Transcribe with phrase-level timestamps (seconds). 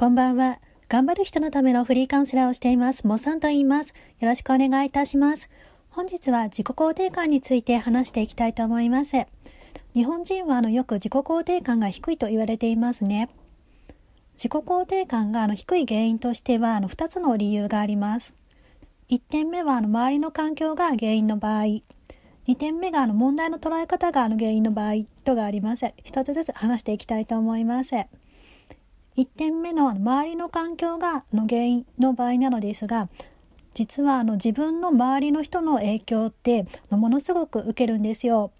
[0.00, 0.60] こんばんは。
[0.88, 3.06] 頑張る人のためのフリーカウンセラーをしています。
[3.06, 3.92] モさんと言います。
[4.18, 5.50] よろしくお願いいたします。
[5.90, 9.26] 本日は自己肯定感について話していきたいと思います。
[9.92, 13.28] 日本人はあのよく自己肯定感が低いと言われていますね。
[14.38, 18.32] 自己肯定感があの低い原因としてはあの2つの理由があります。
[19.10, 21.82] 1点目はあの周りの環境が原因の場合、2
[22.56, 25.92] 点目があの問題の捉え方があの原因の場合とがあります。
[26.02, 28.06] 一つずつ話していきたいと思います。
[29.20, 33.10] 1点目の周りの環境がの原因の場合なのですが
[33.74, 38.50] 実はあの自分の周りの人の影響ってものすごく受けるんですよ。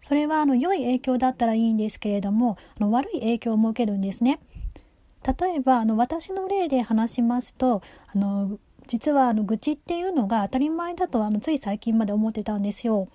[0.00, 4.38] それはあの良い影響だったらいいんですけれどもあの悪い影響も受けるんですね。
[5.26, 7.82] 例えばあの私の例で話しますと
[8.14, 13.08] あの実はあの愚痴っていうのが当たり前だとあのつい最近まで思ってたんですよ。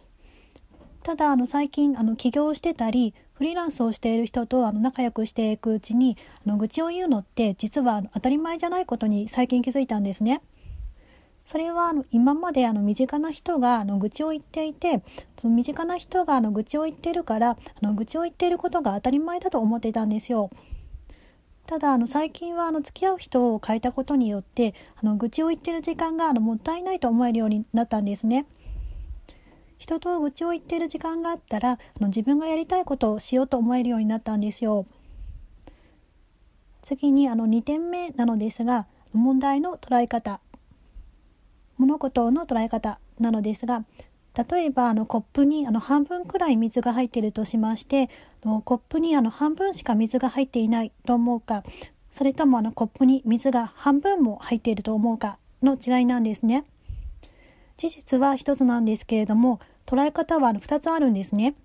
[1.05, 10.41] ただあの最近あの起業してたりフリーランスをしている人とあの仲良くしていくうちにあの愚痴を言うのって実は当たり前じゃないことに最近気づいたんですね。
[11.45, 15.03] それはあの今まであの身近な人があの愚痴を言っていて
[15.37, 20.49] その身近な人があの愚痴を言ってるからあの愚痴を言っていることが当たり前だと思っていたんですよ。
[21.67, 28.47] ただあの最近はあの付き合う人を変えたことによってあの愚痴を言ってる時間があのもったいないと思えるようになったんですね。
[29.77, 34.85] 人と愚痴を言ってる時間があったらあの自分がやりたいことをしようと思えるようになったんですよ。
[36.81, 40.39] 次にあの2点目なのですが問題の捉え方
[41.77, 43.85] 物事の捉え方なのですが
[44.35, 48.09] 例えばあのコップにあの半分くらい水が入っているとしまして
[48.43, 51.63] コップにあの半分しか水が入っていないと思うか
[52.11, 56.65] それともあのコップに水が半分も入っていると思うかの違いなんですね。
[57.77, 61.55] 事実は一つなんですけれども捉え方は2つあるんですね。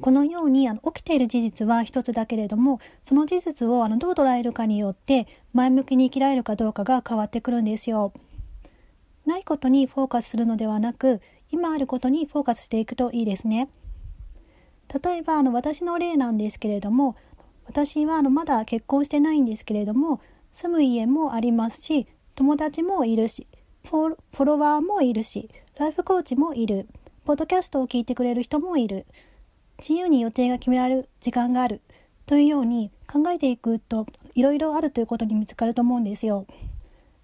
[0.00, 8.12] このようにあの起きている事実は一つだけれどもその事実をあのどう捉えるかによって前向きに生きられるかどうかが変わってくるんですよ。
[9.26, 13.68] ないことにフォーカスするのではなく今あることにフォーカスしていくといいですね。
[15.04, 17.14] 例えばあの私の例なんですけれども
[17.66, 20.20] 私はあのまだ結婚してないんですけれども
[20.52, 23.46] 住む家もありますし友達もいるし
[23.90, 26.86] フォロワーもいるしライフコーチもいる
[27.24, 29.04] ポッドキャストを聞いてくれる人もいる
[29.80, 31.80] 自由に予定が決められる時間がある
[32.24, 34.06] というように考えていくと
[34.36, 36.46] いろいろあるということに見つかると思うんですよ。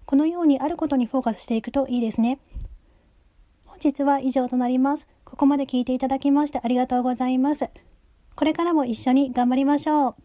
[0.05, 2.37] このようにあることにフォーカスしていくといいですね。
[3.63, 5.07] 本日は以上となります。
[5.23, 7.69] ここまで聞いていただきましてありがとうございます。
[8.35, 10.15] これからも一緒に頑張りましょう。